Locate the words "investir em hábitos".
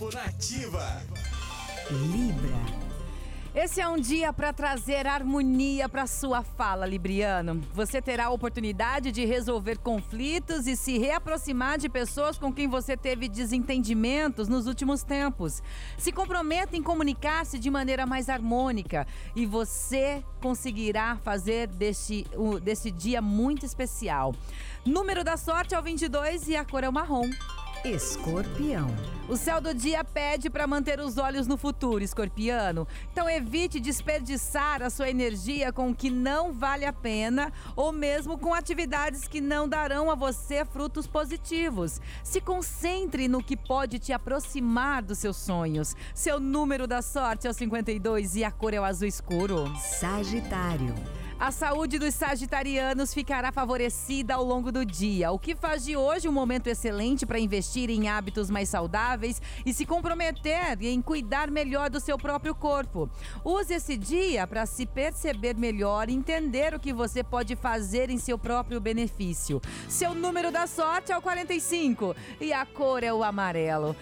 57.38-58.50